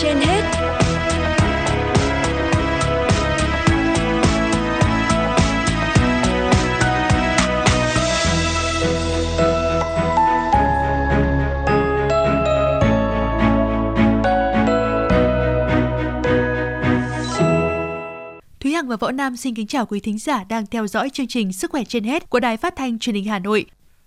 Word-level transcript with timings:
trên 0.00 0.16
hết 0.16 0.42
Thúy 18.60 18.72
Hằng 18.72 18.88
và 18.88 18.96
Võ 18.96 19.10
Nam 19.10 19.36
xin 19.36 19.54
kính 19.54 19.66
chào 19.66 19.86
quý 19.86 20.00
thính 20.00 20.18
giả 20.18 20.44
đang 20.48 20.66
theo 20.66 20.86
dõi 20.86 21.10
chương 21.10 21.26
trình 21.28 21.52
Sức 21.52 21.70
khỏe 21.70 21.84
trên 21.84 22.04
hết 22.04 22.30
của 22.30 22.40
Đài 22.40 22.56
Phát 22.56 22.76
thanh 22.76 22.98
Truyền 22.98 23.14
hình 23.14 23.24
Hà 23.24 23.38
Nội. 23.38 23.66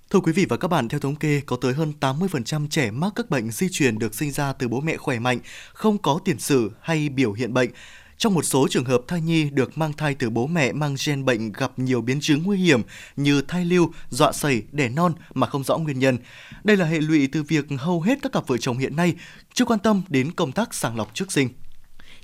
Thưa 0.09 0.19
quý 0.19 0.31
vị 0.31 0.45
và 0.49 0.57
các 0.57 0.67
bạn, 0.67 0.87
theo 0.87 0.99
thống 0.99 1.15
kê, 1.15 1.41
có 1.45 1.55
tới 1.61 1.73
hơn 1.73 1.93
80% 1.99 2.67
trẻ 2.69 2.91
mắc 2.91 3.13
các 3.15 3.29
bệnh 3.29 3.51
di 3.51 3.67
truyền 3.71 3.99
được 3.99 4.15
sinh 4.15 4.31
ra 4.31 4.53
từ 4.53 4.67
bố 4.67 4.81
mẹ 4.81 4.97
khỏe 4.97 5.19
mạnh, 5.19 5.39
không 5.73 5.97
có 5.97 6.19
tiền 6.25 6.39
sử 6.39 6.71
hay 6.81 7.09
biểu 7.09 7.33
hiện 7.33 7.53
bệnh. 7.53 7.69
Trong 8.17 8.33
một 8.33 8.41
số 8.45 8.67
trường 8.69 8.85
hợp 8.85 9.01
thai 9.07 9.21
nhi 9.21 9.49
được 9.49 9.77
mang 9.77 9.93
thai 9.93 10.15
từ 10.15 10.29
bố 10.29 10.47
mẹ 10.47 10.71
mang 10.71 10.95
gen 11.05 11.25
bệnh 11.25 11.51
gặp 11.51 11.71
nhiều 11.79 12.01
biến 12.01 12.19
chứng 12.21 12.43
nguy 12.43 12.57
hiểm 12.57 12.81
như 13.15 13.41
thai 13.41 13.65
lưu, 13.65 13.93
dọa 14.09 14.31
sẩy, 14.31 14.63
đẻ 14.71 14.89
non 14.89 15.13
mà 15.33 15.47
không 15.47 15.63
rõ 15.63 15.77
nguyên 15.77 15.99
nhân. 15.99 16.17
Đây 16.63 16.77
là 16.77 16.85
hệ 16.85 16.99
lụy 16.99 17.27
từ 17.27 17.43
việc 17.43 17.65
hầu 17.77 18.01
hết 18.01 18.19
các 18.21 18.31
cặp 18.31 18.47
vợ 18.47 18.57
chồng 18.57 18.77
hiện 18.77 18.95
nay 18.95 19.15
chưa 19.53 19.65
quan 19.65 19.79
tâm 19.79 20.01
đến 20.09 20.31
công 20.31 20.51
tác 20.51 20.73
sàng 20.73 20.97
lọc 20.97 21.13
trước 21.13 21.31
sinh. 21.31 21.49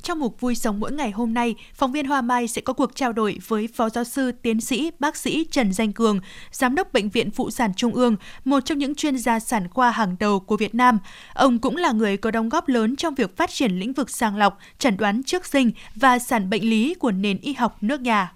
Trong 0.03 0.19
mục 0.19 0.41
Vui 0.41 0.55
sống 0.55 0.79
mỗi 0.79 0.91
ngày 0.91 1.11
hôm 1.11 1.33
nay, 1.33 1.55
phóng 1.73 1.91
viên 1.91 2.05
Hoa 2.05 2.21
Mai 2.21 2.47
sẽ 2.47 2.61
có 2.61 2.73
cuộc 2.73 2.95
trao 2.95 3.13
đổi 3.13 3.37
với 3.47 3.67
Phó 3.67 3.89
Giáo 3.89 4.03
sư 4.03 4.31
Tiến 4.31 4.61
sĩ 4.61 4.91
Bác 4.99 5.17
sĩ 5.17 5.45
Trần 5.51 5.73
Danh 5.73 5.93
Cường, 5.93 6.19
Giám 6.51 6.75
đốc 6.75 6.93
Bệnh 6.93 7.09
viện 7.09 7.31
Phụ 7.31 7.51
sản 7.51 7.73
Trung 7.73 7.93
ương, 7.93 8.15
một 8.45 8.59
trong 8.65 8.77
những 8.77 8.95
chuyên 8.95 9.17
gia 9.17 9.39
sản 9.39 9.67
khoa 9.69 9.91
hàng 9.91 10.15
đầu 10.19 10.39
của 10.39 10.57
Việt 10.57 10.75
Nam. 10.75 10.99
Ông 11.33 11.59
cũng 11.59 11.75
là 11.75 11.91
người 11.91 12.17
có 12.17 12.31
đóng 12.31 12.49
góp 12.49 12.67
lớn 12.67 12.95
trong 12.95 13.15
việc 13.15 13.37
phát 13.37 13.49
triển 13.49 13.71
lĩnh 13.71 13.93
vực 13.93 14.09
sàng 14.09 14.37
lọc, 14.37 14.57
chẩn 14.79 14.97
đoán 14.97 15.23
trước 15.23 15.45
sinh 15.45 15.71
và 15.95 16.19
sản 16.19 16.49
bệnh 16.49 16.69
lý 16.69 16.93
của 16.93 17.11
nền 17.11 17.37
y 17.37 17.53
học 17.53 17.77
nước 17.81 18.01
nhà. 18.01 18.31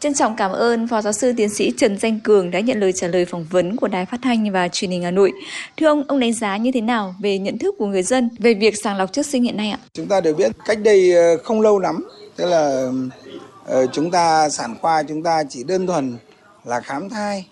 Trân 0.00 0.14
trọng 0.14 0.36
cảm 0.36 0.52
ơn 0.52 0.88
Phó 0.88 1.02
Giáo 1.02 1.12
sư 1.12 1.32
Tiến 1.36 1.48
sĩ 1.48 1.72
Trần 1.76 1.98
Danh 1.98 2.20
Cường 2.20 2.50
đã 2.50 2.60
nhận 2.60 2.80
lời 2.80 2.92
trả 2.92 3.06
lời 3.08 3.24
phỏng 3.24 3.46
vấn 3.50 3.76
của 3.76 3.88
Đài 3.88 4.06
Phát 4.06 4.20
thanh 4.22 4.52
và 4.52 4.68
Truyền 4.68 4.90
hình 4.90 5.02
Hà 5.02 5.10
Nội. 5.10 5.32
Thưa 5.76 5.86
ông, 5.86 6.04
ông 6.08 6.20
đánh 6.20 6.32
giá 6.32 6.56
như 6.56 6.70
thế 6.74 6.80
nào 6.80 7.14
về 7.20 7.38
nhận 7.38 7.58
thức 7.58 7.74
của 7.78 7.86
người 7.86 8.02
dân 8.02 8.30
về 8.38 8.54
việc 8.54 8.74
sàng 8.82 8.96
lọc 8.96 9.12
trước 9.12 9.26
sinh 9.26 9.42
hiện 9.42 9.56
nay 9.56 9.70
ạ? 9.70 9.78
Chúng 9.94 10.06
ta 10.06 10.20
đều 10.20 10.34
biết 10.34 10.52
cách 10.66 10.78
đây 10.82 11.12
ờ, 11.12 11.36
không 11.36 11.60
lâu 11.60 11.78
lắm, 11.78 12.08
tức 12.36 12.44
là 12.44 12.90
ờ, 13.66 13.86
chúng 13.86 14.10
ta 14.10 14.48
sản 14.48 14.74
khoa 14.80 15.02
chúng 15.02 15.22
ta 15.22 15.42
chỉ 15.48 15.64
đơn 15.64 15.86
thuần 15.86 16.16
là 16.64 16.80
khám 16.80 17.08
thai 17.08 17.46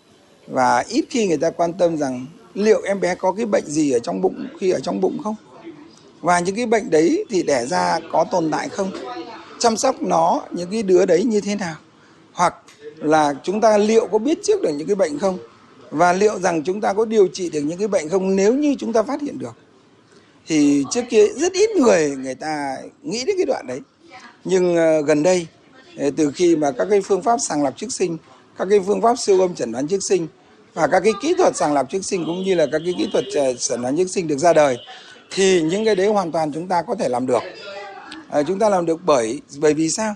và 0.46 0.84
ít 0.88 1.04
khi 1.10 1.26
người 1.26 1.38
ta 1.38 1.50
quan 1.50 1.72
tâm 1.72 1.96
rằng 1.96 2.26
liệu 2.54 2.82
em 2.82 3.00
bé 3.00 3.14
có 3.14 3.32
cái 3.32 3.46
bệnh 3.46 3.66
gì 3.66 3.92
ở 3.92 3.98
trong 3.98 4.20
bụng 4.20 4.46
khi 4.60 4.70
ở 4.70 4.80
trong 4.80 5.00
bụng 5.00 5.18
không? 5.24 5.34
Và 6.20 6.40
những 6.40 6.56
cái 6.56 6.66
bệnh 6.66 6.90
đấy 6.90 7.24
thì 7.30 7.42
đẻ 7.42 7.66
ra 7.66 7.98
có 8.12 8.24
tồn 8.24 8.50
tại 8.50 8.68
không? 8.68 8.90
Chăm 9.58 9.76
sóc 9.76 10.02
nó 10.02 10.42
những 10.50 10.70
cái 10.70 10.82
đứa 10.82 11.06
đấy 11.06 11.24
như 11.24 11.40
thế 11.40 11.54
nào? 11.54 11.74
Là 12.96 13.34
chúng 13.42 13.60
ta 13.60 13.78
liệu 13.78 14.06
có 14.06 14.18
biết 14.18 14.38
trước 14.42 14.62
được 14.62 14.70
những 14.76 14.86
cái 14.86 14.96
bệnh 14.96 15.18
không? 15.18 15.38
Và 15.90 16.12
liệu 16.12 16.38
rằng 16.38 16.62
chúng 16.62 16.80
ta 16.80 16.92
có 16.92 17.04
điều 17.04 17.28
trị 17.28 17.50
được 17.50 17.60
những 17.60 17.78
cái 17.78 17.88
bệnh 17.88 18.08
không? 18.08 18.36
Nếu 18.36 18.54
như 18.54 18.74
chúng 18.78 18.92
ta 18.92 19.02
phát 19.02 19.22
hiện 19.22 19.38
được 19.38 19.56
thì 20.46 20.84
trước 20.90 21.04
kia 21.10 21.26
rất 21.36 21.52
ít 21.52 21.70
người 21.70 22.16
người 22.16 22.34
ta 22.34 22.76
nghĩ 23.02 23.24
đến 23.24 23.36
cái 23.38 23.46
đoạn 23.46 23.66
đấy. 23.66 23.80
Nhưng 24.44 24.76
ờ, 24.76 25.02
gần 25.02 25.22
đây 25.22 25.46
ờ, 25.98 26.10
từ 26.16 26.30
khi 26.34 26.56
mà 26.56 26.70
các 26.70 26.86
cái 26.90 27.00
phương 27.00 27.22
pháp 27.22 27.38
sàng 27.48 27.62
lọc 27.64 27.76
trước 27.76 27.92
sinh 27.92 28.16
các 28.58 28.68
cái 28.70 28.80
phương 28.86 29.02
pháp 29.02 29.18
siêu 29.18 29.40
âm 29.40 29.54
chẩn 29.54 29.72
đoán 29.72 29.88
trước 29.88 30.00
sinh 30.08 30.26
và 30.74 30.86
các 30.86 31.00
cái 31.00 31.12
kỹ 31.22 31.34
thuật 31.38 31.56
sàng 31.56 31.74
lọc 31.74 31.90
trước 31.90 32.04
sinh 32.04 32.24
cũng 32.24 32.42
như 32.42 32.54
là 32.54 32.66
các 32.72 32.82
cái 32.84 32.94
kỹ 32.98 33.08
thuật 33.12 33.24
ờ, 33.34 33.54
chẩn 33.54 33.82
đoán 33.82 33.96
trước 33.96 34.10
sinh 34.10 34.28
được 34.28 34.38
ra 34.38 34.52
đời 34.52 34.78
thì 35.30 35.62
những 35.62 35.84
cái 35.84 35.94
đấy 35.94 36.06
hoàn 36.06 36.32
toàn 36.32 36.52
chúng 36.52 36.68
ta 36.68 36.82
có 36.82 36.94
thể 36.94 37.08
làm 37.08 37.26
được. 37.26 37.42
À, 38.28 38.42
chúng 38.42 38.58
ta 38.58 38.68
làm 38.68 38.86
được 38.86 39.00
bởi 39.04 39.40
bởi 39.58 39.74
vì 39.74 39.88
sao? 39.88 40.14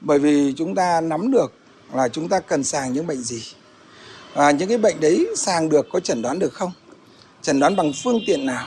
Bởi 0.00 0.18
vì 0.18 0.54
chúng 0.56 0.74
ta 0.74 1.00
nắm 1.00 1.30
được 1.30 1.52
là 1.92 2.08
chúng 2.08 2.28
ta 2.28 2.40
cần 2.40 2.64
sàng 2.64 2.92
những 2.92 3.06
bệnh 3.06 3.22
gì? 3.22 3.42
Và 4.34 4.50
những 4.50 4.68
cái 4.68 4.78
bệnh 4.78 5.00
đấy 5.00 5.26
sàng 5.36 5.68
được 5.68 5.86
có 5.92 6.00
chẩn 6.00 6.22
đoán 6.22 6.38
được 6.38 6.52
không? 6.52 6.72
Chẩn 7.42 7.60
đoán 7.60 7.76
bằng 7.76 7.92
phương 8.02 8.20
tiện 8.26 8.46
nào? 8.46 8.66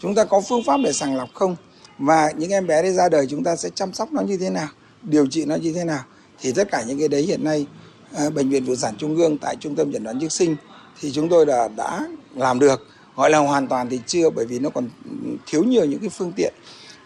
Chúng 0.00 0.14
ta 0.14 0.24
có 0.24 0.40
phương 0.48 0.62
pháp 0.66 0.80
để 0.84 0.92
sàng 0.92 1.16
lọc 1.16 1.28
không? 1.34 1.56
Và 1.98 2.30
những 2.36 2.50
em 2.50 2.66
bé 2.66 2.82
đấy 2.82 2.92
ra 2.92 3.08
đời 3.08 3.26
chúng 3.30 3.44
ta 3.44 3.56
sẽ 3.56 3.70
chăm 3.70 3.92
sóc 3.92 4.12
nó 4.12 4.22
như 4.22 4.36
thế 4.36 4.50
nào? 4.50 4.68
Điều 5.02 5.26
trị 5.26 5.44
nó 5.44 5.54
như 5.54 5.72
thế 5.72 5.84
nào? 5.84 6.04
Thì 6.40 6.52
tất 6.52 6.70
cả 6.70 6.84
những 6.86 6.98
cái 6.98 7.08
đấy 7.08 7.22
hiện 7.22 7.44
nay 7.44 7.66
à, 8.12 8.30
bệnh 8.30 8.50
viện 8.50 8.66
phụ 8.66 8.76
sản 8.76 8.94
trung 8.98 9.16
ương 9.16 9.38
tại 9.38 9.56
trung 9.60 9.76
tâm 9.76 9.92
chẩn 9.92 10.04
đoán 10.04 10.20
trước 10.20 10.32
sinh 10.32 10.56
thì 11.00 11.12
chúng 11.12 11.28
tôi 11.28 11.46
đã 11.46 11.68
đã 11.68 12.06
làm 12.34 12.58
được. 12.58 12.86
Gọi 13.16 13.30
là 13.30 13.38
hoàn 13.38 13.66
toàn 13.66 13.88
thì 13.88 14.00
chưa 14.06 14.30
bởi 14.30 14.46
vì 14.46 14.58
nó 14.58 14.70
còn 14.70 14.88
thiếu 15.46 15.64
nhiều 15.64 15.84
những 15.84 16.00
cái 16.00 16.08
phương 16.08 16.32
tiện. 16.36 16.54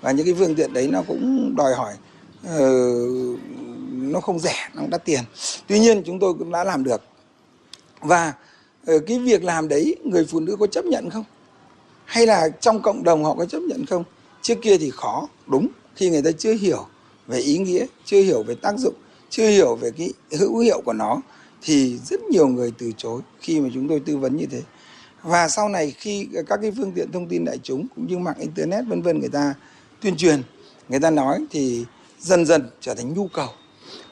Và 0.00 0.12
những 0.12 0.26
cái 0.26 0.34
phương 0.38 0.54
tiện 0.54 0.72
đấy 0.72 0.88
nó 0.88 1.02
cũng 1.02 1.54
đòi 1.56 1.74
hỏi 1.74 1.94
uh, 2.46 3.38
nó 4.12 4.20
không 4.20 4.38
rẻ, 4.38 4.68
nó 4.74 4.80
không 4.80 4.90
đắt 4.90 5.04
tiền. 5.04 5.20
Tuy 5.66 5.78
nhiên 5.78 6.02
chúng 6.06 6.18
tôi 6.18 6.34
cũng 6.34 6.52
đã 6.52 6.64
làm 6.64 6.84
được. 6.84 7.02
Và 8.00 8.32
ờ, 8.86 8.98
cái 8.98 9.18
việc 9.18 9.44
làm 9.44 9.68
đấy 9.68 9.96
người 10.04 10.24
phụ 10.24 10.40
nữ 10.40 10.56
có 10.60 10.66
chấp 10.66 10.84
nhận 10.84 11.10
không? 11.10 11.24
Hay 12.04 12.26
là 12.26 12.48
trong 12.48 12.82
cộng 12.82 13.04
đồng 13.04 13.24
họ 13.24 13.34
có 13.34 13.46
chấp 13.46 13.60
nhận 13.60 13.86
không? 13.86 14.04
Trước 14.42 14.54
kia 14.62 14.78
thì 14.78 14.90
khó, 14.90 15.28
đúng, 15.46 15.68
khi 15.96 16.10
người 16.10 16.22
ta 16.22 16.30
chưa 16.38 16.52
hiểu 16.52 16.86
về 17.26 17.38
ý 17.38 17.58
nghĩa, 17.58 17.86
chưa 18.04 18.20
hiểu 18.20 18.42
về 18.42 18.54
tác 18.54 18.78
dụng, 18.78 18.94
chưa 19.30 19.48
hiểu 19.48 19.76
về 19.76 19.90
cái 19.90 20.12
hữu 20.38 20.58
hiệu 20.58 20.80
của 20.84 20.92
nó, 20.92 21.20
thì 21.62 21.98
rất 21.98 22.20
nhiều 22.22 22.48
người 22.48 22.72
từ 22.78 22.92
chối 22.96 23.20
khi 23.40 23.60
mà 23.60 23.68
chúng 23.74 23.88
tôi 23.88 24.00
tư 24.06 24.16
vấn 24.16 24.36
như 24.36 24.46
thế. 24.46 24.62
Và 25.22 25.48
sau 25.48 25.68
này 25.68 25.94
khi 25.96 26.28
các 26.46 26.58
cái 26.62 26.72
phương 26.76 26.92
tiện 26.92 27.12
thông 27.12 27.28
tin 27.28 27.44
đại 27.44 27.58
chúng 27.62 27.86
cũng 27.96 28.06
như 28.06 28.18
mạng 28.18 28.38
internet 28.38 28.84
vân 28.88 29.02
vân 29.02 29.18
người 29.18 29.28
ta 29.28 29.54
tuyên 30.00 30.16
truyền, 30.16 30.42
người 30.88 31.00
ta 31.00 31.10
nói 31.10 31.46
thì 31.50 31.84
dần 32.20 32.46
dần 32.46 32.70
trở 32.80 32.94
thành 32.94 33.14
nhu 33.14 33.28
cầu 33.28 33.48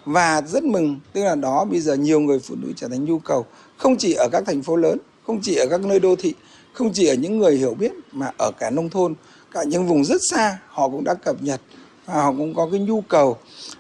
và 0.05 0.43
rất 0.47 0.65
mừng, 0.65 1.01
tức 1.13 1.25
là 1.25 1.35
đó, 1.35 1.65
bây 1.65 1.81
giờ 1.81 1.95
nhiều 1.95 2.21
người 2.21 2.39
phụ 2.39 2.55
nữ 2.55 2.73
trở 2.77 2.89
thành 2.89 3.05
nhu 3.05 3.19
cầu, 3.19 3.47
không 3.77 3.97
chỉ 3.97 4.13
ở 4.13 4.29
các 4.33 4.43
thành 4.47 4.63
phố 4.63 4.77
lớn, 4.77 4.99
không 5.27 5.41
chỉ 5.43 5.55
ở 5.55 5.67
các 5.71 5.81
nơi 5.81 6.01
đô 6.01 6.17
thị, 6.17 6.35
không 6.73 6.93
chỉ 6.93 7.07
ở 7.07 7.15
những 7.15 7.39
người 7.39 7.57
hiểu 7.57 7.75
biết 7.75 7.93
mà 8.13 8.31
ở 8.39 8.51
cả 8.59 8.71
nông 8.71 8.89
thôn, 8.89 9.15
cả 9.51 9.63
những 9.63 9.87
vùng 9.87 10.05
rất 10.05 10.21
xa, 10.31 10.59
họ 10.69 10.89
cũng 10.89 11.05
đã 11.05 11.15
cập 11.15 11.43
nhật 11.43 11.61
và 12.07 12.15
họ 12.15 12.33
cũng 12.33 12.55
có 12.55 12.69
cái 12.71 12.81
nhu 12.81 13.01
cầu 13.01 13.37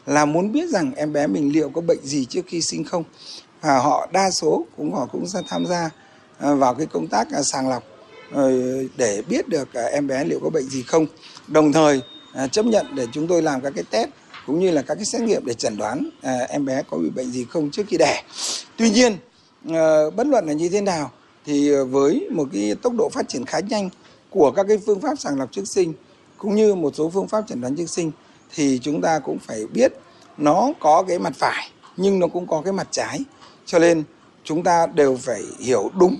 là 0.06 0.24
muốn 0.24 0.52
biết 0.52 0.68
rằng 0.68 0.92
em 0.96 1.12
bé 1.12 1.26
mình 1.26 1.52
liệu 1.52 1.68
có 1.68 1.80
bệnh 1.80 2.02
gì 2.02 2.24
trước 2.24 2.42
khi 2.46 2.60
sinh 2.62 2.84
không. 2.84 3.04
Và 3.60 3.78
họ 3.78 4.08
đa 4.12 4.30
số 4.30 4.66
cũng, 4.76 4.94
họ 4.94 5.08
cũng 5.12 5.26
sẽ 5.26 5.42
tham 5.48 5.66
gia 5.66 5.90
à, 6.38 6.54
vào 6.54 6.74
cái 6.74 6.86
công 6.86 7.06
tác 7.06 7.30
à, 7.32 7.42
sàng 7.42 7.68
lọc 7.68 7.82
ờ, 8.32 8.52
để 8.96 9.22
biết 9.28 9.48
được 9.48 9.74
à, 9.74 9.82
em 9.82 10.06
bé 10.06 10.24
liệu 10.24 10.40
có 10.42 10.50
bệnh 10.50 10.68
gì 10.68 10.82
không. 10.82 11.06
Đồng 11.48 11.72
thời 11.72 12.00
chấp 12.52 12.64
nhận 12.66 12.86
để 12.94 13.06
chúng 13.12 13.26
tôi 13.26 13.42
làm 13.42 13.60
các 13.60 13.72
cái 13.76 13.84
test 13.90 14.08
cũng 14.46 14.58
như 14.58 14.70
là 14.70 14.82
các 14.82 14.94
cái 14.94 15.04
xét 15.04 15.22
nghiệm 15.22 15.46
để 15.46 15.54
chẩn 15.54 15.76
đoán 15.76 16.10
à, 16.22 16.38
em 16.48 16.64
bé 16.64 16.82
có 16.90 16.98
bị 16.98 17.10
bệnh 17.10 17.30
gì 17.30 17.46
không 17.50 17.70
trước 17.70 17.82
khi 17.88 17.96
đẻ. 17.96 18.22
Tuy 18.76 18.90
nhiên 18.90 19.16
à, 19.68 20.10
bất 20.16 20.26
luận 20.26 20.46
là 20.46 20.52
như 20.52 20.68
thế 20.68 20.80
nào 20.80 21.10
thì 21.46 21.74
à, 21.74 21.82
với 21.82 22.28
một 22.30 22.48
cái 22.52 22.74
tốc 22.82 22.92
độ 22.98 23.08
phát 23.08 23.28
triển 23.28 23.44
khá 23.44 23.60
nhanh 23.60 23.90
của 24.30 24.50
các 24.50 24.66
cái 24.68 24.78
phương 24.86 25.00
pháp 25.00 25.18
sàng 25.18 25.38
lọc 25.38 25.52
trước 25.52 25.68
sinh 25.68 25.92
cũng 26.38 26.54
như 26.54 26.74
một 26.74 26.94
số 26.96 27.10
phương 27.10 27.28
pháp 27.28 27.44
chẩn 27.48 27.60
đoán 27.60 27.76
trước 27.76 27.90
sinh 27.90 28.10
thì 28.54 28.78
chúng 28.82 29.00
ta 29.00 29.18
cũng 29.18 29.38
phải 29.38 29.66
biết 29.66 29.92
nó 30.38 30.72
có 30.80 31.04
cái 31.08 31.18
mặt 31.18 31.32
phải 31.36 31.70
nhưng 31.96 32.18
nó 32.18 32.26
cũng 32.26 32.46
có 32.46 32.62
cái 32.64 32.72
mặt 32.72 32.88
trái 32.90 33.20
cho 33.66 33.78
nên 33.78 34.02
chúng 34.44 34.62
ta 34.62 34.86
đều 34.86 35.16
phải 35.16 35.42
hiểu 35.60 35.90
đúng 35.98 36.16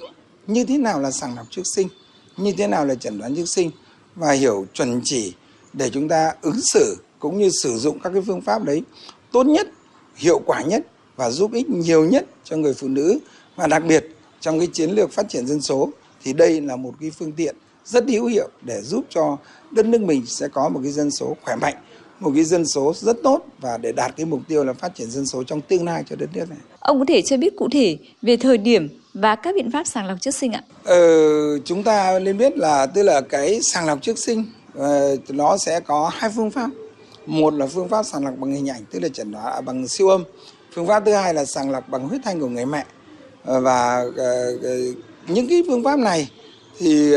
như 0.47 0.65
thế 0.65 0.79
nào 0.79 1.01
là 1.01 1.11
sàng 1.11 1.37
lọc 1.37 1.47
trước 1.51 1.63
sinh 1.75 1.89
như 2.37 2.53
thế 2.59 2.67
nào 2.67 2.85
là 2.85 2.95
chẩn 2.95 3.19
đoán 3.19 3.37
trước 3.37 3.49
sinh 3.49 3.71
và 4.15 4.33
hiểu 4.33 4.67
chuẩn 4.73 5.01
chỉ 5.05 5.35
để 5.73 5.91
chúng 5.91 6.09
ta 6.09 6.33
ứng 6.43 6.61
xử 6.63 6.97
cũng 7.19 7.39
như 7.39 7.51
sử 7.63 7.77
dụng 7.77 7.99
các 7.99 8.11
cái 8.13 8.23
phương 8.27 8.41
pháp 8.41 8.65
đấy 8.65 8.83
tốt 9.33 9.47
nhất, 9.47 9.69
hiệu 10.17 10.41
quả 10.47 10.63
nhất 10.63 10.87
và 11.17 11.31
giúp 11.31 11.53
ích 11.53 11.69
nhiều 11.69 12.05
nhất 12.05 12.27
cho 12.45 12.57
người 12.57 12.75
phụ 12.75 12.89
nữ 12.89 13.19
và 13.57 13.67
đặc 13.67 13.83
biệt 13.89 14.07
trong 14.41 14.59
cái 14.59 14.69
chiến 14.73 14.91
lược 14.91 15.13
phát 15.13 15.29
triển 15.29 15.47
dân 15.47 15.61
số 15.61 15.91
thì 16.23 16.33
đây 16.33 16.61
là 16.61 16.77
một 16.77 16.93
cái 17.01 17.11
phương 17.11 17.33
tiện 17.33 17.57
rất 17.85 18.05
hữu 18.09 18.27
hiệu 18.27 18.49
để 18.63 18.81
giúp 18.83 19.05
cho 19.11 19.37
đất 19.71 19.87
nước 19.87 20.01
mình 20.01 20.27
sẽ 20.27 20.49
có 20.49 20.69
một 20.69 20.81
cái 20.83 20.93
dân 20.93 21.11
số 21.11 21.37
khỏe 21.43 21.57
mạnh 21.57 21.75
một 22.21 22.33
cái 22.35 22.45
dân 22.45 22.67
số 22.67 22.95
rất 22.97 23.17
tốt 23.23 23.45
và 23.61 23.77
để 23.77 23.93
đạt 23.93 24.17
cái 24.17 24.27
mục 24.27 24.41
tiêu 24.49 24.65
là 24.65 24.73
phát 24.73 24.95
triển 24.95 25.11
dân 25.11 25.27
số 25.27 25.45
trong 25.45 25.61
tương 25.61 25.85
lai 25.85 26.05
cho 26.11 26.17
đất 26.17 26.29
nước 26.35 26.51
này. 26.51 26.59
Ông 26.79 26.99
có 26.99 27.05
thể 27.09 27.23
cho 27.23 27.37
biết 27.37 27.57
cụ 27.57 27.69
thể 27.73 27.99
về 28.23 28.37
thời 28.37 28.59
điểm 28.59 28.89
và 29.15 29.37
các 29.37 29.55
biện 29.55 29.71
pháp 29.73 29.87
sàng 29.87 30.07
lọc 30.07 30.21
trước 30.21 30.35
sinh 30.35 30.53
ạ? 30.53 30.63
Ờ, 30.85 31.59
chúng 31.59 31.83
ta 31.83 32.19
nên 32.19 32.39
biết 32.39 32.57
là 32.57 32.87
tức 32.87 33.03
là 33.03 33.21
cái 33.21 33.61
sàng 33.63 33.87
lọc 33.87 34.03
trước 34.03 34.19
sinh 34.19 34.45
uh, 34.79 34.85
nó 35.29 35.57
sẽ 35.59 35.81
có 35.81 36.11
hai 36.15 36.31
phương 36.37 36.51
pháp 36.51 36.71
một 37.27 37.55
là 37.55 37.67
phương 37.67 37.89
pháp 37.89 38.03
sàng 38.03 38.25
lọc 38.25 38.39
bằng 38.39 38.53
hình 38.53 38.71
ảnh 38.71 38.85
tức 38.91 38.99
là 39.03 39.09
chẩn 39.09 39.33
đoán 39.33 39.47
à, 39.47 39.61
bằng 39.61 39.89
siêu 39.89 40.09
âm. 40.09 40.25
Phương 40.75 40.87
pháp 40.87 41.03
thứ 41.07 41.13
hai 41.13 41.35
là 41.35 41.45
sàng 41.45 41.71
lọc 41.71 41.89
bằng 41.89 42.09
huyết 42.09 42.21
thanh 42.25 42.41
của 42.41 42.49
người 42.49 42.67
mẹ. 42.67 42.85
Ờ, 43.45 43.61
và 43.61 44.05
ờ, 44.17 44.59
ờ, 44.63 44.77
những 45.29 45.49
cái 45.49 45.63
phương 45.67 45.85
pháp 45.85 45.99
này 45.99 46.31
thì 46.79 47.11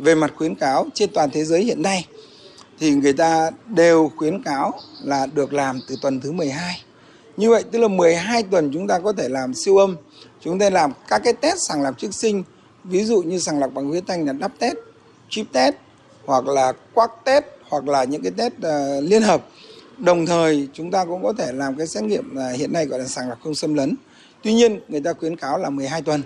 về 0.00 0.14
mặt 0.14 0.32
khuyến 0.36 0.54
cáo 0.54 0.86
trên 0.94 1.10
toàn 1.14 1.30
thế 1.30 1.44
giới 1.44 1.62
hiện 1.62 1.82
nay 1.82 2.06
thì 2.78 2.90
người 2.90 3.12
ta 3.12 3.50
đều 3.66 4.10
khuyến 4.16 4.42
cáo 4.42 4.72
là 5.02 5.26
được 5.26 5.52
làm 5.52 5.80
từ 5.88 5.96
tuần 6.02 6.20
thứ 6.20 6.32
12. 6.32 6.82
Như 7.36 7.50
vậy 7.50 7.64
tức 7.72 7.78
là 7.78 7.88
12 7.88 8.42
tuần 8.42 8.70
chúng 8.72 8.88
ta 8.88 8.98
có 8.98 9.12
thể 9.12 9.28
làm 9.28 9.54
siêu 9.54 9.76
âm, 9.76 9.96
chúng 10.40 10.58
ta 10.58 10.70
làm 10.70 10.92
các 11.08 11.18
cái 11.24 11.32
test 11.32 11.58
sàng 11.68 11.82
lọc 11.82 11.98
trước 11.98 12.14
sinh, 12.14 12.42
ví 12.84 13.04
dụ 13.04 13.22
như 13.22 13.38
sàng 13.38 13.58
lọc 13.58 13.74
bằng 13.74 13.88
huyết 13.88 14.04
thanh 14.06 14.26
là 14.26 14.32
đắp 14.32 14.52
test, 14.58 14.76
chip 15.30 15.46
test 15.52 15.74
hoặc 16.26 16.46
là 16.46 16.72
quắc 16.94 17.10
test 17.24 17.44
hoặc 17.68 17.88
là 17.88 18.04
những 18.04 18.22
cái 18.22 18.32
test 18.36 18.52
uh, 18.52 19.04
liên 19.04 19.22
hợp 19.22 19.46
đồng 19.98 20.26
thời 20.26 20.68
chúng 20.72 20.90
ta 20.90 21.04
cũng 21.04 21.22
có 21.22 21.32
thể 21.38 21.52
làm 21.52 21.76
cái 21.76 21.86
xét 21.86 22.04
nghiệm 22.04 22.34
uh, 22.36 22.58
hiện 22.58 22.72
nay 22.72 22.86
gọi 22.86 22.98
là 22.98 23.06
sàng 23.06 23.28
lọc 23.28 23.38
không 23.44 23.54
xâm 23.54 23.74
lấn 23.74 23.94
tuy 24.42 24.52
nhiên 24.52 24.80
người 24.88 25.00
ta 25.00 25.12
khuyến 25.12 25.36
cáo 25.36 25.58
là 25.58 25.70
12 25.70 26.02
tuần 26.02 26.22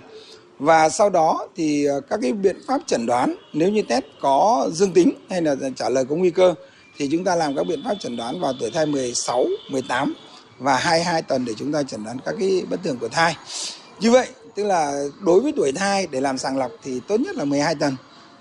và 0.59 0.89
sau 0.89 1.09
đó 1.09 1.47
thì 1.55 1.87
uh, 1.97 2.03
các 2.09 2.19
cái 2.21 2.33
biện 2.33 2.55
pháp 2.67 2.81
chẩn 2.85 3.05
đoán 3.05 3.35
nếu 3.53 3.69
như 3.69 3.81
test 3.81 4.05
có 4.21 4.69
dương 4.73 4.93
tính 4.93 5.11
hay 5.29 5.41
là 5.41 5.55
trả 5.75 5.89
lời 5.89 6.05
có 6.09 6.15
nguy 6.15 6.31
cơ 6.31 6.53
thì 6.97 7.09
chúng 7.11 7.23
ta 7.23 7.35
làm 7.35 7.55
các 7.55 7.63
biện 7.67 7.81
pháp 7.85 7.95
chẩn 7.99 8.17
đoán 8.17 8.39
vào 8.39 8.53
tuổi 8.59 8.71
thai 8.71 8.85
16, 8.85 9.45
18 9.69 10.13
và 10.59 10.77
22 10.77 11.21
tuần 11.21 11.45
để 11.45 11.53
chúng 11.57 11.71
ta 11.71 11.83
chẩn 11.83 12.03
đoán 12.03 12.17
các 12.25 12.35
cái 12.39 12.63
bất 12.69 12.79
thường 12.83 12.97
của 12.97 13.07
thai. 13.07 13.35
Như 13.99 14.11
vậy, 14.11 14.27
tức 14.55 14.63
là 14.63 15.03
đối 15.19 15.39
với 15.39 15.53
tuổi 15.55 15.71
thai 15.71 16.07
để 16.11 16.21
làm 16.21 16.37
sàng 16.37 16.57
lọc 16.57 16.71
thì 16.83 16.99
tốt 17.07 17.19
nhất 17.19 17.35
là 17.35 17.45
12 17.45 17.75
tuần 17.75 17.95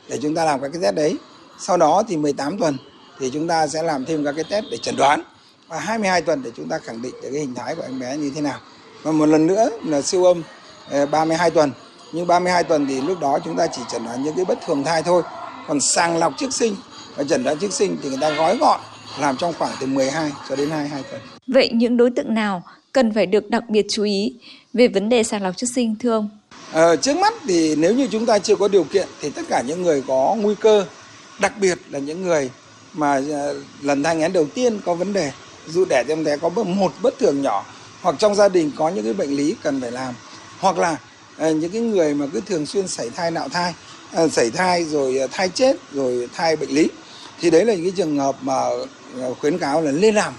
để 0.08 0.18
chúng 0.22 0.34
ta 0.34 0.44
làm 0.44 0.60
các 0.60 0.68
cái 0.72 0.82
test 0.82 0.94
đấy. 0.94 1.16
Sau 1.60 1.76
đó 1.76 2.02
thì 2.08 2.16
18 2.16 2.58
tuần 2.58 2.76
thì 3.18 3.30
chúng 3.30 3.48
ta 3.48 3.66
sẽ 3.66 3.82
làm 3.82 4.04
thêm 4.04 4.24
các 4.24 4.32
cái 4.32 4.44
test 4.44 4.64
để 4.70 4.76
chẩn 4.76 4.96
đoán 4.96 5.22
và 5.68 5.80
22 5.80 6.22
tuần 6.22 6.42
để 6.44 6.50
chúng 6.56 6.68
ta 6.68 6.78
khẳng 6.78 7.02
định 7.02 7.12
được 7.22 7.28
cái 7.32 7.40
hình 7.40 7.54
thái 7.54 7.74
của 7.74 7.82
em 7.82 8.00
bé 8.00 8.16
như 8.16 8.32
thế 8.34 8.40
nào. 8.40 8.58
Và 9.02 9.12
một 9.12 9.26
lần 9.26 9.46
nữa 9.46 9.70
là 9.84 10.02
siêu 10.02 10.24
âm 10.24 10.42
32 11.10 11.50
ờ, 11.50 11.54
tuần. 11.54 11.72
Nhưng 12.12 12.26
32 12.26 12.64
tuần 12.64 12.86
thì 12.86 13.00
lúc 13.00 13.20
đó 13.20 13.38
chúng 13.44 13.56
ta 13.56 13.66
chỉ 13.66 13.82
chẩn 13.92 14.04
đoán 14.04 14.22
những 14.22 14.36
cái 14.36 14.44
bất 14.44 14.58
thường 14.66 14.84
thai 14.84 15.02
thôi. 15.02 15.22
Còn 15.68 15.80
sàng 15.80 16.16
lọc 16.16 16.32
trước 16.38 16.54
sinh 16.54 16.76
và 17.16 17.24
chẩn 17.24 17.44
đoán 17.44 17.58
trước 17.58 17.72
sinh 17.72 17.96
thì 18.02 18.08
người 18.08 18.18
ta 18.20 18.30
gói 18.30 18.56
gọn 18.56 18.80
làm 19.20 19.36
trong 19.36 19.52
khoảng 19.58 19.72
từ 19.80 19.86
12 19.86 20.32
cho 20.48 20.56
đến 20.56 20.70
22 20.70 21.02
tuần. 21.10 21.20
Vậy 21.46 21.70
những 21.72 21.96
đối 21.96 22.10
tượng 22.10 22.34
nào 22.34 22.62
cần 22.92 23.14
phải 23.14 23.26
được 23.26 23.50
đặc 23.50 23.62
biệt 23.68 23.86
chú 23.90 24.02
ý 24.02 24.34
về 24.72 24.88
vấn 24.88 25.08
đề 25.08 25.22
sàng 25.22 25.42
lọc 25.42 25.56
trước 25.56 25.66
sinh 25.74 25.94
thưa 26.00 26.12
ông? 26.12 26.28
À, 26.72 26.96
trước 26.96 27.16
mắt 27.16 27.34
thì 27.48 27.76
nếu 27.76 27.94
như 27.94 28.08
chúng 28.10 28.26
ta 28.26 28.38
chưa 28.38 28.56
có 28.56 28.68
điều 28.68 28.84
kiện 28.84 29.08
thì 29.20 29.30
tất 29.30 29.42
cả 29.48 29.62
những 29.66 29.82
người 29.82 30.02
có 30.06 30.36
nguy 30.40 30.54
cơ, 30.54 30.86
đặc 31.40 31.52
biệt 31.60 31.78
là 31.90 31.98
những 31.98 32.22
người 32.22 32.50
mà 32.92 33.12
à, 33.14 33.44
lần 33.82 34.02
thai 34.02 34.16
nghén 34.16 34.32
đầu 34.32 34.46
tiên 34.54 34.80
có 34.84 34.94
vấn 34.94 35.12
đề, 35.12 35.32
dù 35.68 35.84
đẻ 35.84 36.04
em 36.08 36.24
bé 36.24 36.36
có 36.36 36.48
một 36.48 36.92
bất 37.02 37.18
thường 37.18 37.42
nhỏ 37.42 37.64
hoặc 38.02 38.16
trong 38.18 38.34
gia 38.34 38.48
đình 38.48 38.70
có 38.76 38.88
những 38.88 39.04
cái 39.04 39.12
bệnh 39.12 39.36
lý 39.36 39.54
cần 39.62 39.80
phải 39.80 39.90
làm 39.92 40.14
hoặc 40.58 40.78
là 40.78 40.96
à, 41.38 41.50
những 41.50 41.70
cái 41.70 41.80
người 41.80 42.14
mà 42.14 42.26
cứ 42.32 42.40
thường 42.40 42.66
xuyên 42.66 42.88
sảy 42.88 43.10
thai 43.10 43.30
nạo 43.30 43.48
thai, 43.48 43.74
à, 44.12 44.28
sảy 44.28 44.50
thai 44.50 44.84
rồi 44.84 45.28
thai 45.32 45.48
chết 45.48 45.76
rồi 45.92 46.28
thai 46.34 46.56
bệnh 46.56 46.70
lý 46.70 46.88
thì 47.40 47.50
đấy 47.50 47.64
là 47.64 47.74
những 47.74 47.84
cái 47.84 47.92
trường 47.96 48.18
hợp 48.18 48.36
mà 48.42 48.60
khuyến 49.40 49.58
cáo 49.58 49.82
là 49.82 49.92
nên 49.92 50.14
làm. 50.14 50.32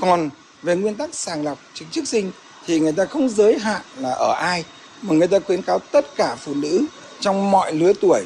Còn 0.00 0.30
về 0.62 0.76
nguyên 0.76 0.94
tắc 0.94 1.14
sàng 1.14 1.44
lọc 1.44 1.58
trước 1.74 1.84
trước 1.90 2.08
sinh 2.08 2.32
thì 2.66 2.80
người 2.80 2.92
ta 2.92 3.04
không 3.04 3.28
giới 3.28 3.58
hạn 3.58 3.80
là 3.98 4.10
ở 4.10 4.32
ai 4.32 4.64
mà 5.02 5.14
người 5.14 5.28
ta 5.28 5.38
khuyến 5.38 5.62
cáo 5.62 5.78
tất 5.78 6.16
cả 6.16 6.34
phụ 6.34 6.54
nữ 6.54 6.84
trong 7.20 7.50
mọi 7.50 7.72
lứa 7.72 7.92
tuổi 8.00 8.24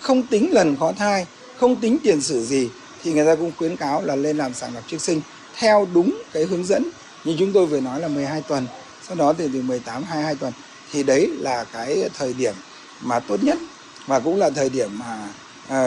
không 0.00 0.22
tính 0.22 0.52
lần 0.52 0.76
khó 0.76 0.92
thai 0.98 1.26
không 1.60 1.76
tính 1.76 1.98
tiền 2.02 2.20
sử 2.20 2.44
gì 2.44 2.68
thì 3.02 3.12
người 3.12 3.26
ta 3.26 3.34
cũng 3.34 3.52
khuyến 3.58 3.76
cáo 3.76 4.02
là 4.02 4.16
lên 4.16 4.38
làm 4.38 4.54
sàng 4.54 4.74
lọc 4.74 4.84
trước 4.88 5.00
sinh 5.00 5.20
theo 5.56 5.86
đúng 5.94 6.22
cái 6.32 6.44
hướng 6.44 6.64
dẫn. 6.64 6.90
Như 7.24 7.36
chúng 7.38 7.52
tôi 7.52 7.66
vừa 7.66 7.80
nói 7.80 8.00
là 8.00 8.08
12 8.08 8.42
tuần 8.42 8.66
sau 9.08 9.16
đó 9.16 9.32
thì 9.38 9.48
từ 9.52 9.62
18 9.62 10.02
22 10.02 10.34
tuần. 10.34 10.52
Thì 10.92 11.02
đấy 11.02 11.30
là 11.38 11.64
cái 11.64 12.08
thời 12.18 12.32
điểm 12.32 12.54
mà 13.02 13.20
tốt 13.20 13.44
nhất 13.44 13.58
và 14.06 14.20
cũng 14.20 14.38
là 14.38 14.50
thời 14.50 14.68
điểm 14.68 14.98
mà 14.98 15.28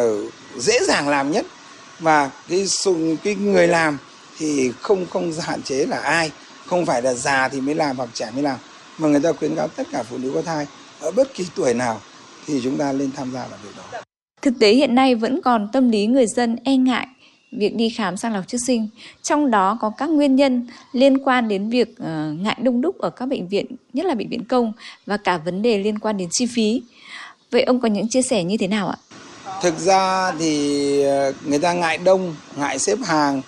uh, 0.02 0.34
dễ 0.58 0.80
dàng 0.88 1.10
làm 1.10 1.32
nhất. 1.32 1.46
Và 2.00 2.32
cái 2.50 2.68
cái 3.24 3.36
người 3.36 3.68
làm 3.68 3.98
thì 4.38 4.72
không 4.82 5.06
không 5.10 5.34
hạn 5.42 5.62
chế 5.62 5.86
là 5.86 6.00
ai. 6.00 6.32
Không 6.66 6.86
phải 6.86 7.02
là 7.02 7.14
già 7.14 7.48
thì 7.48 7.62
mới 7.62 7.76
làm 7.76 7.98
hoặc 7.98 8.10
trẻ 8.14 8.32
mới 8.34 8.44
làm. 8.44 8.58
Mà 8.98 9.08
người 9.08 9.20
ta 9.20 9.32
khuyến 9.32 9.56
cáo 9.56 9.68
tất 9.68 9.88
cả 9.92 10.04
phụ 10.04 10.18
nữ 10.18 10.32
có 10.34 10.42
thai 10.42 10.68
ở 11.00 11.12
bất 11.12 11.34
kỳ 11.34 11.46
tuổi 11.56 11.74
nào 11.74 12.02
thì 12.48 12.62
chúng 12.64 12.78
ta 12.78 12.92
lên 12.92 13.12
tham 13.16 13.32
gia 13.34 13.48
vào 13.48 13.60
việc 13.64 13.72
đó. 13.78 14.02
Thực 14.42 14.54
tế 14.60 14.74
hiện 14.74 14.96
nay 14.96 15.16
vẫn 15.16 15.42
còn 15.42 15.68
tâm 15.74 15.90
lý 15.90 16.06
người 16.06 16.28
dân 16.28 16.56
e 16.64 16.76
ngại 16.76 17.08
việc 17.52 17.76
đi 17.76 17.90
khám 17.90 18.18
sàng 18.18 18.34
lọc 18.34 18.48
trước 18.48 18.58
sinh, 18.68 18.88
trong 19.24 19.52
đó 19.52 19.78
có 19.82 19.92
các 19.98 20.10
nguyên 20.10 20.36
nhân 20.36 20.68
liên 20.92 21.18
quan 21.24 21.48
đến 21.48 21.70
việc 21.70 21.90
uh, 21.92 22.42
ngại 22.42 22.58
đông 22.62 22.82
đúc 22.82 23.00
ở 23.00 23.10
các 23.10 23.26
bệnh 23.26 23.48
viện, 23.48 23.66
nhất 23.94 24.06
là 24.06 24.16
bệnh 24.16 24.30
viện 24.30 24.44
công 24.44 24.74
và 25.06 25.18
cả 25.18 25.38
vấn 25.38 25.62
đề 25.62 25.78
liên 25.78 26.00
quan 26.00 26.18
đến 26.18 26.28
chi 26.32 26.46
phí. 26.46 26.82
Vậy 27.52 27.64
ông 27.64 27.82
có 27.82 27.88
những 27.88 28.10
chia 28.10 28.22
sẻ 28.22 28.44
như 28.44 28.58
thế 28.58 28.68
nào 28.68 28.88
ạ? 28.88 28.98
Thực 29.62 29.80
ra 29.80 30.32
thì 30.40 31.04
ờ, 31.04 31.34
người 31.46 31.60
ta 31.60 31.74
ngại 31.74 31.98
đông, 31.98 32.36
ngại 32.56 32.80
xếp 32.80 32.98
hàng, 33.06 33.42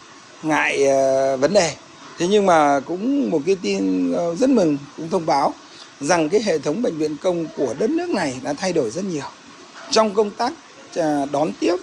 ngại 0.44 0.80
uh, 0.84 1.39
vấn 1.39 1.54
đề. 1.54 1.74
Thế 2.18 2.28
nhưng 2.28 2.46
mà 2.46 2.80
cũng 2.80 3.30
một 3.30 3.42
cái 3.46 3.56
tin 3.62 4.13
rất 4.39 4.50
mừng 4.50 4.78
cũng 4.98 5.10
thông 5.10 5.25
báo 5.25 5.54
rằng 6.00 6.30
cái 6.30 6.42
hệ 6.44 6.57
thống 6.57 6.81
bệnh 6.81 6.98
viện 6.98 7.18
công 7.22 7.46
của 7.57 7.75
đất 7.80 7.89
nước 7.89 8.10
này 8.10 8.34
đã 8.44 8.54
thay 8.54 8.74
đổi 8.74 8.89
rất 8.89 9.06
nhiều. 9.06 9.25
Trong 9.92 10.13
công 10.13 10.31
tác 10.31 10.54
À, 10.95 11.25
đón 11.31 11.51
tiếp, 11.60 11.75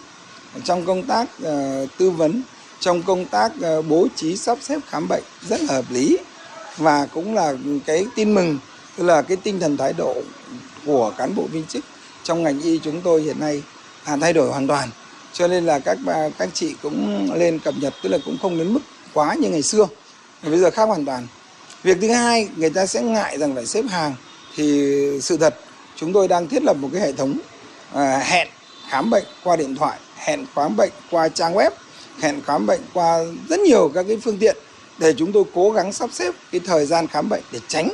trong 0.65 0.87
công 0.87 1.03
tác 1.03 1.29
à, 1.45 1.85
tư 1.99 2.11
vấn, 2.11 2.43
trong 2.81 3.03
công 3.03 3.25
tác 3.25 3.53
à, 3.62 3.83
bố 3.89 4.07
trí 4.17 4.37
sắp 4.37 4.59
xếp 4.61 4.79
khám 4.89 5.09
bệnh 5.09 5.23
rất 5.49 5.61
là 5.61 5.75
hợp 5.75 5.85
lý 5.91 6.19
và 6.77 7.07
cũng 7.07 7.35
là 7.35 7.55
cái 7.87 8.07
tin 8.15 8.35
mừng 8.35 8.59
tức 8.97 9.05
là 9.05 9.23
cái 9.23 9.37
tinh 9.37 9.61
thần 9.61 9.77
thái 9.77 9.93
độ 9.93 10.15
của 10.87 11.12
cán 11.19 11.35
bộ 11.35 11.43
viên 11.53 11.65
chức 11.67 11.85
trong 12.23 12.43
ngành 12.43 12.61
y 12.61 12.79
chúng 12.79 13.01
tôi 13.01 13.23
hiện 13.23 13.41
nay 13.41 13.62
là 14.07 14.17
thay 14.17 14.33
đổi 14.33 14.51
hoàn 14.51 14.67
toàn. 14.67 14.89
Cho 15.33 15.49
nên 15.49 15.67
là 15.67 15.79
các 15.79 15.99
bà 16.05 16.29
các 16.39 16.49
chị 16.55 16.75
cũng 16.83 17.29
lên 17.35 17.59
cập 17.59 17.75
nhật 17.81 17.95
tức 18.03 18.09
là 18.09 18.19
cũng 18.25 18.37
không 18.43 18.59
đến 18.59 18.73
mức 18.73 18.81
quá 19.15 19.35
như 19.35 19.49
ngày 19.49 19.63
xưa. 19.63 19.87
Bây 20.43 20.59
giờ 20.59 20.71
khác 20.71 20.85
hoàn 20.85 21.05
toàn. 21.05 21.27
Việc 21.83 21.99
thứ 22.01 22.09
hai 22.09 22.49
người 22.56 22.71
ta 22.71 22.87
sẽ 22.87 23.03
ngại 23.03 23.39
rằng 23.39 23.55
phải 23.55 23.67
xếp 23.67 23.85
hàng 23.89 24.15
thì 24.56 24.91
sự 25.23 25.37
thật 25.37 25.55
chúng 25.97 26.13
tôi 26.13 26.29
đang 26.29 26.49
thiết 26.49 26.63
lập 26.63 26.77
một 26.77 26.89
cái 26.93 27.03
hệ 27.03 27.13
thống 27.13 27.39
à, 27.95 28.19
hẹn 28.19 28.49
khám 28.91 29.11
bệnh 29.11 29.25
qua 29.45 29.57
điện 29.57 29.75
thoại, 29.75 29.99
hẹn 30.17 30.47
khám 30.55 30.77
bệnh 30.77 30.91
qua 31.11 31.29
trang 31.29 31.55
web, 31.55 31.71
hẹn 32.21 32.41
khám 32.47 32.67
bệnh 32.67 32.81
qua 32.95 33.19
rất 33.49 33.61
nhiều 33.61 33.91
các 33.95 34.05
cái 34.09 34.19
phương 34.25 34.39
tiện 34.39 34.57
để 34.99 35.15
chúng 35.17 35.33
tôi 35.33 35.45
cố 35.55 35.71
gắng 35.71 35.93
sắp 35.93 36.11
xếp 36.13 36.35
cái 36.53 36.61
thời 36.65 36.87
gian 36.87 37.07
khám 37.07 37.29
bệnh 37.29 37.43
để 37.53 37.59
tránh 37.69 37.89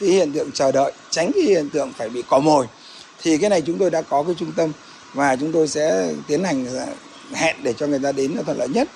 cái 0.00 0.08
hiện 0.08 0.32
tượng 0.32 0.50
chờ 0.52 0.72
đợi, 0.72 0.92
tránh 1.10 1.30
cái 1.34 1.42
hiện 1.42 1.68
tượng 1.70 1.92
phải 1.98 2.08
bị 2.08 2.22
cò 2.28 2.38
mồi. 2.38 2.66
Thì 3.22 3.38
cái 3.38 3.50
này 3.50 3.62
chúng 3.62 3.78
tôi 3.78 3.90
đã 3.90 4.02
có 4.02 4.22
cái 4.22 4.34
trung 4.38 4.52
tâm 4.56 4.72
và 5.14 5.36
chúng 5.36 5.52
tôi 5.52 5.68
sẽ 5.68 6.12
tiến 6.28 6.44
hành 6.44 6.66
hẹn 7.32 7.56
để 7.62 7.72
cho 7.72 7.86
người 7.86 7.98
ta 7.98 8.12
đến 8.12 8.32
là 8.32 8.42
thuận 8.42 8.58
lợi 8.58 8.68
nhất. 8.68 8.88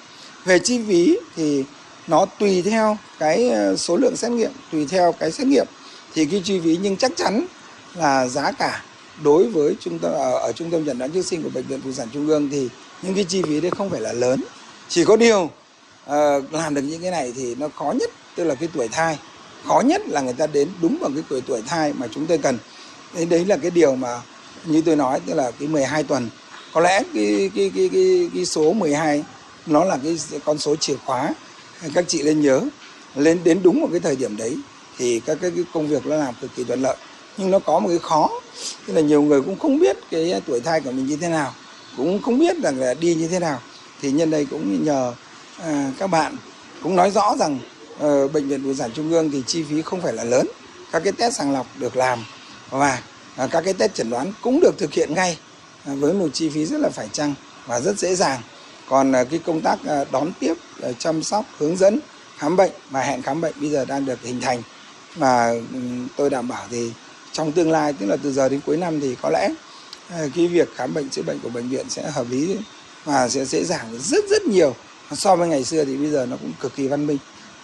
Về 0.44 0.58
chi 0.58 0.80
phí 0.88 1.18
thì 1.36 1.64
nó 2.06 2.24
tùy 2.38 2.62
theo 2.62 2.96
cái 3.18 3.50
ờ, 3.50 3.76
số 3.76 3.96
lượng 3.96 4.16
xét 4.16 4.30
nghiệm, 4.30 4.50
tùy 4.72 4.86
theo 4.90 5.12
cái 5.12 5.32
xét 5.32 5.46
nghiệm. 5.46 5.66
Thì 6.14 6.24
cái 6.24 6.42
chi 6.44 6.60
phí 6.64 6.78
nhưng 6.82 6.96
chắc 6.96 7.12
chắn 7.16 7.46
là 7.94 8.28
giá 8.28 8.52
cả 8.52 8.82
đối 9.22 9.46
với 9.46 9.76
trung 9.80 9.98
tâm 9.98 10.12
ở, 10.12 10.38
ở 10.38 10.52
trung 10.52 10.70
tâm 10.70 10.86
chẩn 10.86 10.98
đoán 10.98 11.10
trước 11.10 11.26
sinh 11.26 11.42
của 11.42 11.50
bệnh 11.54 11.66
viện 11.66 11.80
phụ 11.84 11.92
sản 11.92 12.08
trung 12.12 12.28
ương 12.28 12.48
thì 12.50 12.68
những 13.02 13.14
cái 13.14 13.24
chi 13.24 13.42
phí 13.42 13.60
đấy 13.60 13.70
không 13.70 13.90
phải 13.90 14.00
là 14.00 14.12
lớn. 14.12 14.44
Chỉ 14.88 15.04
có 15.04 15.16
điều 15.16 15.50
uh, 16.10 16.52
làm 16.52 16.74
được 16.74 16.82
những 16.82 17.02
cái 17.02 17.10
này 17.10 17.32
thì 17.36 17.54
nó 17.54 17.68
khó 17.68 17.92
nhất 17.92 18.10
tức 18.36 18.44
là 18.44 18.54
cái 18.54 18.68
tuổi 18.74 18.88
thai. 18.88 19.18
Khó 19.66 19.80
nhất 19.80 20.02
là 20.08 20.20
người 20.20 20.32
ta 20.32 20.46
đến 20.46 20.68
đúng 20.82 20.98
vào 21.00 21.10
cái 21.14 21.24
tuổi 21.28 21.40
tuổi 21.46 21.62
thai 21.66 21.92
mà 21.92 22.06
chúng 22.14 22.26
tôi 22.26 22.38
cần. 22.38 22.58
Đấy 23.14 23.26
đấy 23.26 23.44
là 23.44 23.56
cái 23.56 23.70
điều 23.70 23.96
mà 23.96 24.20
như 24.64 24.82
tôi 24.86 24.96
nói 24.96 25.20
tức 25.26 25.34
là 25.34 25.50
cái 25.50 25.68
12 25.68 26.02
tuần. 26.02 26.28
Có 26.72 26.80
lẽ 26.80 27.02
cái 27.14 27.50
cái 27.54 27.72
cái 27.76 27.90
cái, 27.92 28.30
cái 28.34 28.44
số 28.44 28.72
12 28.72 29.24
nó 29.66 29.84
là 29.84 29.98
cái 30.02 30.18
con 30.44 30.58
số 30.58 30.76
chìa 30.76 30.96
khóa. 31.04 31.34
Các 31.94 32.04
chị 32.08 32.22
lên 32.22 32.40
nhớ 32.40 32.60
lên 33.16 33.40
đến 33.44 33.60
đúng 33.62 33.80
một 33.80 33.88
cái 33.90 34.00
thời 34.00 34.16
điểm 34.16 34.36
đấy 34.36 34.56
thì 34.98 35.20
các 35.20 35.38
cái, 35.40 35.50
cái 35.54 35.64
công 35.74 35.88
việc 35.88 36.06
nó 36.06 36.16
làm 36.16 36.34
cực 36.40 36.50
kỳ 36.56 36.64
thuận 36.64 36.82
lợi 36.82 36.96
nhưng 37.38 37.50
nó 37.50 37.58
có 37.58 37.78
một 37.78 37.88
cái 37.88 37.98
khó 37.98 38.30
tức 38.86 38.94
là 38.94 39.00
nhiều 39.00 39.22
người 39.22 39.42
cũng 39.42 39.58
không 39.58 39.78
biết 39.78 39.96
cái 40.10 40.42
tuổi 40.46 40.60
thai 40.60 40.80
của 40.80 40.90
mình 40.90 41.06
như 41.06 41.16
thế 41.16 41.28
nào 41.28 41.54
cũng 41.96 42.22
không 42.22 42.38
biết 42.38 42.56
rằng 42.62 42.78
là 42.78 42.94
đi 42.94 43.14
như 43.14 43.28
thế 43.28 43.38
nào. 43.38 43.60
Thì 44.02 44.10
nhân 44.10 44.30
đây 44.30 44.46
cũng 44.50 44.84
nhờ 44.84 45.14
à, 45.62 45.92
các 45.98 46.06
bạn 46.06 46.36
cũng 46.82 46.96
nói 46.96 47.10
rõ 47.10 47.36
rằng 47.38 47.58
uh, 48.04 48.32
bệnh 48.32 48.48
viện 48.48 48.60
phụ 48.64 48.74
sản 48.74 48.90
trung 48.94 49.10
ương 49.10 49.30
thì 49.30 49.42
chi 49.46 49.64
phí 49.70 49.82
không 49.82 50.00
phải 50.00 50.12
là 50.12 50.24
lớn. 50.24 50.48
Các 50.92 51.02
cái 51.04 51.12
test 51.12 51.36
sàng 51.36 51.52
lọc 51.52 51.66
được 51.78 51.96
làm 51.96 52.24
và 52.70 53.02
À, 53.38 53.46
các 53.46 53.60
cái 53.64 53.74
test 53.74 53.94
chẩn 53.94 54.10
đoán 54.10 54.32
cũng 54.42 54.60
được 54.60 54.78
thực 54.78 54.92
hiện 54.92 55.14
ngay 55.14 55.38
à, 55.86 55.92
với 55.94 56.12
một 56.12 56.28
chi 56.32 56.48
phí 56.48 56.66
rất 56.66 56.80
là 56.80 56.88
phải 56.88 57.08
chăng 57.12 57.34
và 57.66 57.80
rất 57.80 57.98
dễ 57.98 58.14
dàng. 58.14 58.40
Còn 58.88 59.12
à, 59.12 59.24
cái 59.24 59.40
công 59.46 59.60
tác 59.60 59.78
à, 59.86 60.04
đón 60.12 60.32
tiếp 60.40 60.54
à, 60.82 60.88
chăm 60.98 61.22
sóc 61.22 61.44
hướng 61.58 61.76
dẫn 61.76 62.00
khám 62.36 62.56
bệnh 62.56 62.70
và 62.90 63.00
hẹn 63.00 63.22
khám 63.22 63.40
bệnh 63.40 63.54
bây 63.60 63.70
giờ 63.70 63.84
đang 63.84 64.06
được 64.06 64.22
hình 64.22 64.40
thành. 64.40 64.62
Và 65.16 65.48
ừ, 65.72 65.78
tôi 66.16 66.30
đảm 66.30 66.48
bảo 66.48 66.64
thì 66.70 66.90
trong 67.38 67.52
tương 67.52 67.70
lai, 67.70 67.92
tức 67.92 68.06
là 68.06 68.16
từ 68.22 68.32
giờ 68.32 68.48
đến 68.48 68.60
cuối 68.66 68.76
năm 68.76 69.00
thì 69.00 69.16
có 69.22 69.30
lẽ 69.30 69.48
ờ, 70.10 70.28
cái 70.34 70.46
việc 70.46 70.68
khám 70.74 70.94
bệnh, 70.94 71.08
chữa 71.10 71.22
bệnh 71.22 71.38
của 71.42 71.48
bệnh 71.48 71.68
viện 71.68 71.86
sẽ 71.88 72.10
hợp 72.10 72.26
lý 72.30 72.56
và 73.04 73.28
sẽ 73.28 73.44
dễ 73.44 73.64
dàng 73.64 73.98
rất 73.98 74.24
rất 74.30 74.42
nhiều. 74.42 74.74
So 75.12 75.36
với 75.36 75.48
ngày 75.48 75.64
xưa 75.64 75.84
thì 75.84 75.96
bây 75.96 76.10
giờ 76.10 76.26
nó 76.30 76.36
cũng 76.36 76.52
cực 76.60 76.76
kỳ 76.76 76.88
văn 76.88 77.06
minh. 77.06 77.18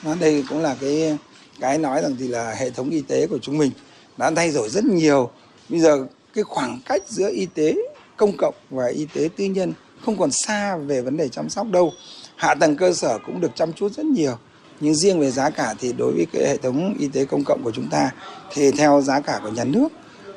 Nó, 0.04 0.14
đây 0.14 0.44
cũng 0.48 0.62
là 0.62 0.76
cái 0.80 1.18
cái 1.60 1.78
nói 1.78 2.02
rằng 2.02 2.16
thì 2.18 2.28
là 2.28 2.54
hệ 2.54 2.70
thống 2.70 2.90
y 2.90 3.00
tế 3.00 3.26
của 3.26 3.38
chúng 3.42 3.58
mình 3.58 3.70
đã 4.16 4.30
thay 4.30 4.50
đổi 4.50 4.68
rất 4.68 4.84
nhiều. 4.84 5.30
Bây 5.68 5.80
giờ 5.80 6.06
cái 6.34 6.44
khoảng 6.44 6.80
cách 6.86 7.02
giữa 7.08 7.30
y 7.30 7.46
tế 7.46 7.74
công 8.16 8.36
cộng 8.36 8.54
và 8.70 8.86
y 8.86 9.06
tế 9.14 9.28
tư 9.36 9.44
nhân 9.44 9.72
không 10.04 10.18
còn 10.18 10.30
xa 10.30 10.76
về 10.76 11.00
vấn 11.00 11.16
đề 11.16 11.28
chăm 11.28 11.48
sóc 11.48 11.66
đâu. 11.70 11.92
Hạ 12.36 12.54
tầng 12.54 12.76
cơ 12.76 12.92
sở 12.92 13.18
cũng 13.26 13.40
được 13.40 13.50
chăm 13.54 13.72
chút 13.72 13.92
rất 13.92 14.06
nhiều 14.06 14.38
nhưng 14.80 14.94
riêng 14.94 15.20
về 15.20 15.30
giá 15.30 15.50
cả 15.50 15.74
thì 15.80 15.92
đối 15.92 16.12
với 16.12 16.26
cái 16.32 16.42
hệ 16.46 16.56
thống 16.56 16.94
y 16.98 17.08
tế 17.08 17.24
công 17.24 17.44
cộng 17.44 17.62
của 17.64 17.72
chúng 17.74 17.88
ta 17.90 18.10
thì 18.52 18.70
theo 18.70 19.00
giá 19.00 19.20
cả 19.20 19.40
của 19.42 19.50
nhà 19.50 19.64
nước 19.64 19.88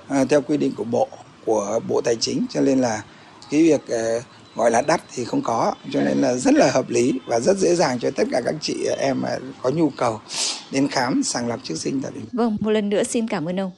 à, 0.07 0.25
theo 0.29 0.41
quy 0.41 0.57
định 0.57 0.73
của 0.77 0.83
bộ 0.83 1.07
của 1.45 1.79
bộ 1.87 2.01
tài 2.01 2.15
chính 2.15 2.45
cho 2.49 2.61
nên 2.61 2.79
là 2.79 3.03
cái 3.51 3.63
việc 3.63 3.87
à, 3.87 4.19
gọi 4.55 4.71
là 4.71 4.81
đắt 4.81 5.01
thì 5.15 5.25
không 5.25 5.41
có 5.41 5.73
cho 5.91 6.01
nên 6.01 6.17
là 6.17 6.33
rất 6.33 6.53
là 6.53 6.71
hợp 6.71 6.89
lý 6.89 7.13
và 7.27 7.39
rất 7.39 7.57
dễ 7.57 7.75
dàng 7.75 7.99
cho 7.99 8.11
tất 8.11 8.27
cả 8.31 8.41
các 8.45 8.55
chị 8.61 8.87
em 8.99 9.21
có 9.61 9.69
nhu 9.69 9.89
cầu 9.89 10.19
đến 10.71 10.87
khám 10.87 11.23
sàng 11.23 11.47
lọc 11.47 11.59
trước 11.63 11.75
sinh 11.75 12.01
tại 12.01 12.11
Vâng, 12.31 12.57
một 12.59 12.71
lần 12.71 12.89
nữa 12.89 13.03
xin 13.03 13.27
cảm 13.27 13.49
ơn 13.49 13.59
ông. 13.59 13.71